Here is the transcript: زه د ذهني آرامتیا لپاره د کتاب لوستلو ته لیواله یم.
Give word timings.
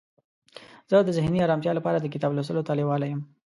زه 0.89 0.97
د 1.03 1.09
ذهني 1.17 1.39
آرامتیا 1.47 1.71
لپاره 1.75 1.97
د 1.99 2.05
کتاب 2.13 2.31
لوستلو 2.33 2.65
ته 2.67 2.73
لیواله 2.79 3.05
یم. 3.11 3.21